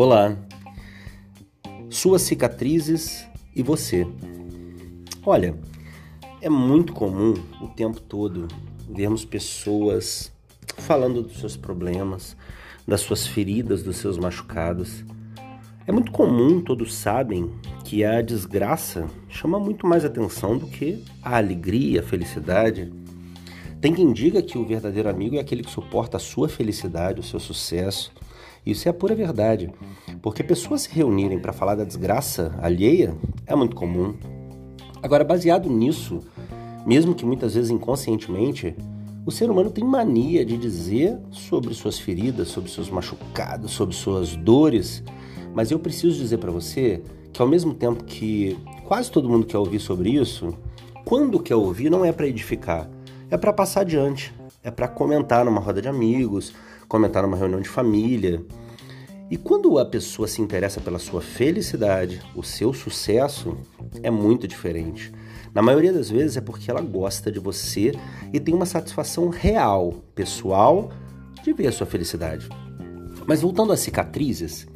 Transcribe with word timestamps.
Olá, 0.00 0.38
suas 1.90 2.22
cicatrizes 2.22 3.26
e 3.52 3.64
você. 3.64 4.06
Olha, 5.26 5.58
é 6.40 6.48
muito 6.48 6.92
comum 6.92 7.34
o 7.60 7.66
tempo 7.66 8.00
todo 8.00 8.46
vermos 8.88 9.24
pessoas 9.24 10.32
falando 10.76 11.24
dos 11.24 11.40
seus 11.40 11.56
problemas, 11.56 12.36
das 12.86 13.00
suas 13.00 13.26
feridas, 13.26 13.82
dos 13.82 13.96
seus 13.96 14.16
machucados. 14.16 15.04
É 15.84 15.90
muito 15.90 16.12
comum, 16.12 16.60
todos 16.60 16.94
sabem, 16.94 17.50
que 17.84 18.04
a 18.04 18.22
desgraça 18.22 19.08
chama 19.28 19.58
muito 19.58 19.84
mais 19.84 20.04
atenção 20.04 20.56
do 20.56 20.68
que 20.68 21.04
a 21.20 21.38
alegria, 21.38 22.02
a 22.02 22.04
felicidade. 22.04 22.92
Tem 23.80 23.92
quem 23.92 24.12
diga 24.12 24.42
que 24.42 24.58
o 24.58 24.64
verdadeiro 24.64 25.08
amigo 25.08 25.34
é 25.34 25.40
aquele 25.40 25.64
que 25.64 25.72
suporta 25.72 26.18
a 26.18 26.20
sua 26.20 26.48
felicidade, 26.48 27.18
o 27.18 27.24
seu 27.24 27.40
sucesso 27.40 28.12
isso 28.70 28.88
é 28.88 28.90
a 28.90 28.94
pura 28.94 29.14
verdade, 29.14 29.70
porque 30.20 30.42
pessoas 30.42 30.82
se 30.82 30.90
reunirem 30.90 31.38
para 31.38 31.52
falar 31.52 31.74
da 31.74 31.84
desgraça 31.84 32.54
alheia 32.60 33.14
é 33.46 33.54
muito 33.54 33.74
comum. 33.74 34.14
Agora, 35.02 35.24
baseado 35.24 35.70
nisso, 35.70 36.20
mesmo 36.84 37.14
que 37.14 37.24
muitas 37.24 37.54
vezes 37.54 37.70
inconscientemente, 37.70 38.74
o 39.24 39.30
ser 39.30 39.50
humano 39.50 39.70
tem 39.70 39.84
mania 39.84 40.44
de 40.44 40.56
dizer 40.56 41.18
sobre 41.30 41.74
suas 41.74 41.98
feridas, 41.98 42.48
sobre 42.48 42.70
seus 42.70 42.90
machucados, 42.90 43.72
sobre 43.72 43.94
suas 43.94 44.34
dores, 44.36 45.02
mas 45.54 45.70
eu 45.70 45.78
preciso 45.78 46.18
dizer 46.18 46.38
para 46.38 46.50
você 46.50 47.02
que 47.32 47.42
ao 47.42 47.48
mesmo 47.48 47.74
tempo 47.74 48.04
que 48.04 48.58
quase 48.86 49.10
todo 49.10 49.28
mundo 49.28 49.46
quer 49.46 49.58
ouvir 49.58 49.80
sobre 49.80 50.10
isso, 50.10 50.54
quando 51.04 51.40
quer 51.40 51.56
ouvir 51.56 51.90
não 51.90 52.04
é 52.04 52.12
para 52.12 52.26
edificar, 52.26 52.88
é 53.30 53.36
para 53.36 53.52
passar 53.52 53.82
adiante, 53.82 54.34
é 54.62 54.70
para 54.70 54.88
comentar 54.88 55.44
numa 55.44 55.60
roda 55.60 55.80
de 55.80 55.88
amigos, 55.88 56.52
comentar 56.88 57.22
numa 57.22 57.36
reunião 57.36 57.60
de 57.60 57.68
família. 57.68 58.42
E 59.30 59.36
quando 59.36 59.78
a 59.78 59.84
pessoa 59.84 60.26
se 60.26 60.40
interessa 60.40 60.80
pela 60.80 60.98
sua 60.98 61.20
felicidade, 61.20 62.22
o 62.34 62.42
seu 62.42 62.72
sucesso, 62.72 63.58
é 64.02 64.10
muito 64.10 64.48
diferente. 64.48 65.12
Na 65.54 65.60
maioria 65.60 65.92
das 65.92 66.08
vezes 66.08 66.38
é 66.38 66.40
porque 66.40 66.70
ela 66.70 66.80
gosta 66.80 67.30
de 67.30 67.38
você 67.38 67.92
e 68.32 68.40
tem 68.40 68.54
uma 68.54 68.64
satisfação 68.64 69.28
real, 69.28 69.92
pessoal, 70.14 70.90
de 71.42 71.52
ver 71.52 71.66
a 71.66 71.72
sua 71.72 71.86
felicidade. 71.86 72.48
Mas 73.26 73.42
voltando 73.42 73.72
às 73.72 73.80
cicatrizes, 73.80 74.66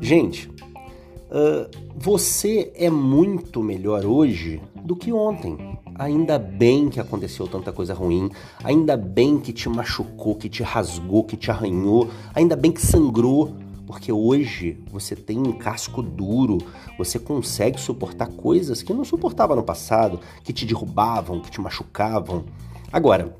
gente, 0.00 0.48
uh, 0.48 1.70
você 1.96 2.72
é 2.74 2.90
muito 2.90 3.62
melhor 3.62 4.04
hoje 4.04 4.60
do 4.84 4.96
que 4.96 5.12
ontem. 5.12 5.78
Ainda 5.96 6.36
bem 6.36 6.88
que 6.88 6.98
aconteceu 6.98 7.46
tanta 7.46 7.72
coisa 7.72 7.94
ruim, 7.94 8.28
ainda 8.64 8.96
bem 8.96 9.38
que 9.38 9.52
te 9.52 9.68
machucou, 9.68 10.34
que 10.34 10.48
te 10.48 10.64
rasgou, 10.64 11.22
que 11.22 11.36
te 11.36 11.52
arranhou, 11.52 12.10
ainda 12.34 12.56
bem 12.56 12.72
que 12.72 12.82
sangrou, 12.82 13.54
porque 13.86 14.10
hoje 14.10 14.78
você 14.90 15.14
tem 15.14 15.38
um 15.38 15.52
casco 15.52 16.02
duro, 16.02 16.58
você 16.96 17.18
consegue 17.18 17.80
suportar 17.80 18.28
coisas 18.28 18.82
que 18.82 18.94
não 18.94 19.04
suportava 19.04 19.54
no 19.54 19.62
passado, 19.62 20.20
que 20.42 20.52
te 20.52 20.64
derrubavam, 20.64 21.40
que 21.40 21.50
te 21.50 21.60
machucavam. 21.60 22.44
Agora, 22.92 23.36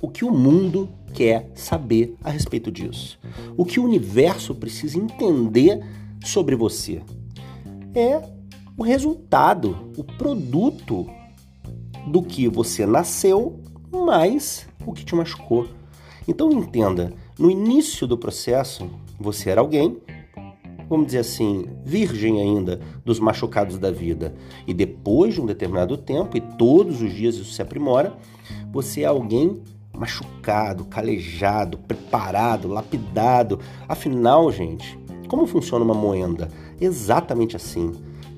o 0.00 0.08
que 0.08 0.24
o 0.24 0.32
mundo 0.32 0.88
quer 1.14 1.50
saber 1.54 2.16
a 2.22 2.30
respeito 2.30 2.70
disso? 2.70 3.18
O 3.56 3.64
que 3.64 3.80
o 3.80 3.84
universo 3.84 4.54
precisa 4.54 4.98
entender 4.98 5.84
sobre 6.24 6.54
você? 6.54 7.02
É 7.94 8.22
o 8.76 8.82
resultado, 8.82 9.90
o 9.96 10.04
produto 10.04 11.06
do 12.06 12.22
que 12.22 12.46
você 12.48 12.86
nasceu 12.86 13.60
mais 13.90 14.68
o 14.84 14.92
que 14.92 15.04
te 15.04 15.14
machucou. 15.14 15.66
Então 16.28 16.52
entenda, 16.52 17.12
no 17.38 17.50
início 17.50 18.06
do 18.06 18.18
processo, 18.18 18.88
você 19.18 19.50
era 19.50 19.60
alguém, 19.60 19.98
vamos 20.88 21.06
dizer 21.06 21.18
assim, 21.18 21.66
virgem 21.84 22.40
ainda 22.40 22.80
dos 23.04 23.18
machucados 23.18 23.78
da 23.78 23.90
vida. 23.90 24.34
E 24.66 24.74
depois 24.74 25.34
de 25.34 25.40
um 25.40 25.46
determinado 25.46 25.96
tempo, 25.96 26.36
e 26.36 26.40
todos 26.40 27.02
os 27.02 27.12
dias 27.12 27.36
isso 27.36 27.52
se 27.52 27.62
aprimora, 27.62 28.16
você 28.72 29.02
é 29.02 29.06
alguém 29.06 29.60
machucado, 29.92 30.84
calejado, 30.84 31.78
preparado, 31.78 32.68
lapidado. 32.68 33.58
Afinal, 33.88 34.52
gente, 34.52 34.98
como 35.28 35.46
funciona 35.46 35.84
uma 35.84 35.94
moenda? 35.94 36.48
Exatamente 36.80 37.56
assim. 37.56 37.92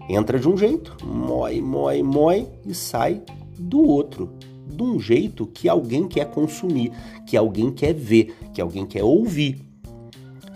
Entra 0.09 0.39
de 0.39 0.49
um 0.49 0.57
jeito, 0.57 0.97
mói, 1.05 1.61
mói, 1.61 2.03
mói 2.03 2.47
e 2.65 2.73
sai 2.73 3.21
do 3.59 3.83
outro, 3.83 4.31
de 4.67 4.83
um 4.83 4.99
jeito 4.99 5.47
que 5.47 5.69
alguém 5.69 6.07
quer 6.09 6.31
consumir, 6.31 6.93
que 7.27 7.37
alguém 7.37 7.71
quer 7.71 7.93
ver, 7.93 8.35
que 8.55 8.61
alguém 8.61 8.87
quer 8.87 9.05
ouvir. 9.05 9.68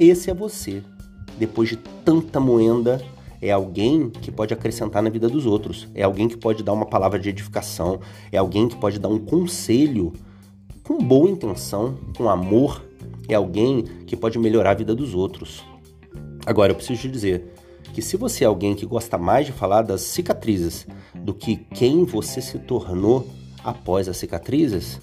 Esse 0.03 0.31
é 0.33 0.35
você. 0.35 0.83
Depois 1.39 1.69
de 1.69 1.77
tanta 1.77 2.41
moenda, 2.41 3.01
é 3.41 3.53
alguém 3.53 4.11
que 4.11 4.33
pode 4.33 4.53
acrescentar 4.53 5.01
na 5.01 5.09
vida 5.09 5.29
dos 5.29 5.47
outros, 5.47 5.87
é 5.95 6.03
alguém 6.03 6.27
que 6.27 6.37
pode 6.37 6.65
dar 6.65 6.73
uma 6.73 6.85
palavra 6.85 7.21
de 7.21 7.29
edificação, 7.29 8.01
é 8.33 8.37
alguém 8.37 8.67
que 8.67 8.75
pode 8.75 8.99
dar 8.99 9.09
um 9.09 9.21
conselho 9.21 10.13
com 10.83 10.99
boa 10.99 11.31
intenção, 11.31 11.97
com 12.17 12.29
amor, 12.29 12.85
é 13.29 13.35
alguém 13.35 13.85
que 14.05 14.17
pode 14.17 14.41
melhorar 14.41 14.73
a 14.73 14.75
vida 14.75 14.93
dos 14.93 15.15
outros. 15.15 15.63
Agora 16.45 16.73
eu 16.73 16.77
preciso 16.77 17.03
te 17.03 17.09
dizer 17.09 17.55
que 17.95 18.03
se 18.03 18.17
você 18.17 18.43
é 18.43 18.49
alguém 18.49 18.75
que 18.75 18.85
gosta 18.85 19.17
mais 19.17 19.47
de 19.47 19.53
falar 19.53 19.83
das 19.83 20.01
cicatrizes 20.01 20.85
do 21.15 21.33
que 21.33 21.59
quem 21.75 22.05
você 22.05 22.41
se 22.41 22.59
tornou 22.59 23.25
após 23.63 24.09
as 24.09 24.17
cicatrizes, 24.17 25.01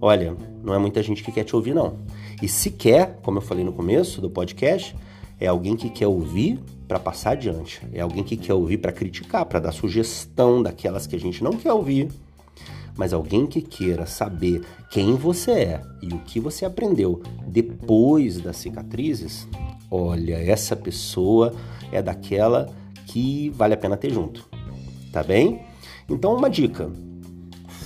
olha, 0.00 0.36
não 0.62 0.74
é 0.74 0.78
muita 0.78 1.02
gente 1.02 1.22
que 1.22 1.32
quer 1.32 1.44
te 1.44 1.54
ouvir, 1.54 1.74
não. 1.74 1.98
E 2.42 2.48
se 2.48 2.70
quer, 2.70 3.18
como 3.22 3.38
eu 3.38 3.42
falei 3.42 3.64
no 3.64 3.72
começo 3.72 4.20
do 4.20 4.30
podcast, 4.30 4.94
é 5.40 5.46
alguém 5.46 5.76
que 5.76 5.90
quer 5.90 6.06
ouvir 6.06 6.58
para 6.86 6.98
passar 6.98 7.32
adiante. 7.32 7.80
É 7.92 8.00
alguém 8.00 8.22
que 8.22 8.36
quer 8.36 8.54
ouvir 8.54 8.78
para 8.78 8.92
criticar, 8.92 9.44
para 9.46 9.60
dar 9.60 9.72
sugestão 9.72 10.62
daquelas 10.62 11.06
que 11.06 11.16
a 11.16 11.20
gente 11.20 11.42
não 11.42 11.52
quer 11.52 11.72
ouvir. 11.72 12.08
Mas 12.96 13.12
alguém 13.12 13.46
que 13.46 13.60
queira 13.60 14.06
saber 14.06 14.62
quem 14.90 15.14
você 15.16 15.50
é 15.50 15.82
e 16.02 16.14
o 16.14 16.18
que 16.20 16.40
você 16.40 16.64
aprendeu 16.64 17.22
depois 17.46 18.40
das 18.40 18.56
cicatrizes, 18.56 19.46
olha, 19.90 20.36
essa 20.36 20.74
pessoa 20.74 21.54
é 21.92 22.00
daquela 22.00 22.70
que 23.06 23.50
vale 23.50 23.74
a 23.74 23.76
pena 23.76 23.96
ter 23.96 24.10
junto 24.10 24.48
tá 25.16 25.22
bem? 25.22 25.62
Então, 26.10 26.34
uma 26.34 26.50
dica: 26.50 26.90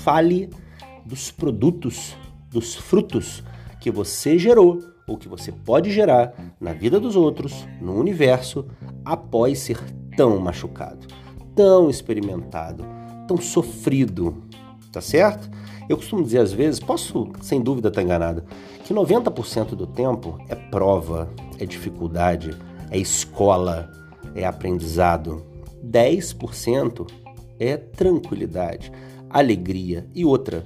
fale 0.03 0.51
dos 1.11 1.33
produtos, 1.33 2.17
dos 2.49 2.77
frutos 2.77 3.43
que 3.81 3.91
você 3.91 4.39
gerou 4.39 4.79
ou 5.09 5.19
que 5.19 5.29
você 5.29 5.51
pode 5.51 5.91
gerar 5.91 6.33
na 6.61 6.73
vida 6.73 7.01
dos 7.01 7.17
outros, 7.17 7.67
no 7.81 7.99
universo, 7.99 8.65
após 9.05 9.59
ser 9.59 9.79
tão 10.17 10.39
machucado, 10.39 11.09
tão 11.57 11.91
experimentado, 11.91 12.85
tão 13.27 13.37
sofrido, 13.37 14.45
tá 14.93 15.01
certo? 15.01 15.51
Eu 15.89 15.97
costumo 15.97 16.23
dizer 16.23 16.39
às 16.39 16.53
vezes, 16.53 16.79
posso 16.79 17.33
sem 17.43 17.61
dúvida 17.61 17.89
estar 17.89 18.03
enganado, 18.03 18.45
que 18.85 18.95
90% 18.95 19.71
do 19.71 19.89
tempo 19.89 20.39
é 20.49 20.55
prova, 20.55 21.29
é 21.59 21.67
dificuldade, 21.67 22.57
é 22.89 22.99
escola, 22.99 23.91
é 24.33 24.47
aprendizado. 24.47 25.43
10% 25.85 27.11
é 27.59 27.77
tranquilidade, 27.77 28.93
alegria 29.29 30.07
e 30.15 30.25
outra. 30.25 30.65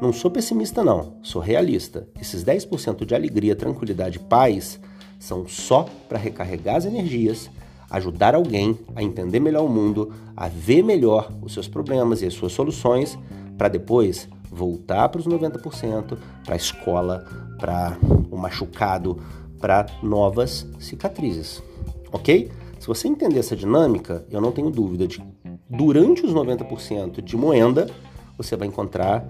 Não 0.00 0.12
sou 0.12 0.30
pessimista, 0.30 0.84
não, 0.84 1.14
sou 1.22 1.42
realista. 1.42 2.06
Esses 2.20 2.44
10% 2.44 3.04
de 3.04 3.14
alegria, 3.14 3.56
tranquilidade 3.56 4.18
e 4.18 4.20
paz 4.20 4.78
são 5.18 5.46
só 5.48 5.86
para 6.08 6.18
recarregar 6.18 6.76
as 6.76 6.84
energias, 6.84 7.50
ajudar 7.90 8.34
alguém 8.34 8.78
a 8.94 9.02
entender 9.02 9.40
melhor 9.40 9.64
o 9.64 9.68
mundo, 9.68 10.12
a 10.36 10.48
ver 10.48 10.82
melhor 10.82 11.32
os 11.42 11.52
seus 11.52 11.66
problemas 11.66 12.22
e 12.22 12.26
as 12.26 12.34
suas 12.34 12.52
soluções, 12.52 13.18
para 13.56 13.68
depois 13.68 14.28
voltar 14.50 15.08
para 15.08 15.20
os 15.20 15.26
90%, 15.26 16.16
para 16.44 16.54
a 16.54 16.56
escola, 16.56 17.26
para 17.58 17.98
o 18.30 18.36
machucado, 18.36 19.18
para 19.60 19.86
novas 20.02 20.66
cicatrizes. 20.78 21.62
Ok? 22.12 22.50
Se 22.78 22.86
você 22.86 23.08
entender 23.08 23.40
essa 23.40 23.56
dinâmica, 23.56 24.24
eu 24.30 24.40
não 24.40 24.52
tenho 24.52 24.70
dúvida 24.70 25.06
de 25.06 25.20
durante 25.68 26.24
os 26.24 26.32
90% 26.32 27.20
de 27.20 27.36
moenda, 27.36 27.88
você 28.36 28.56
vai 28.56 28.68
encontrar 28.68 29.28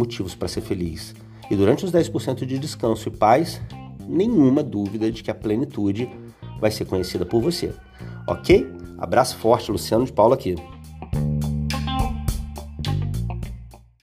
motivos 0.00 0.34
para 0.34 0.48
ser 0.48 0.62
feliz. 0.62 1.14
E 1.50 1.56
durante 1.56 1.84
os 1.84 1.92
10% 1.92 2.46
de 2.46 2.58
descanso 2.58 3.08
e 3.08 3.10
paz, 3.10 3.60
nenhuma 4.08 4.62
dúvida 4.62 5.10
de 5.10 5.22
que 5.22 5.30
a 5.30 5.34
plenitude 5.34 6.08
vai 6.60 6.70
ser 6.70 6.84
conhecida 6.86 7.24
por 7.26 7.40
você. 7.40 7.72
Ok? 8.26 8.66
Abraço 8.98 9.36
forte, 9.36 9.70
Luciano 9.70 10.04
de 10.04 10.12
Paula 10.12 10.34
aqui. 10.34 10.54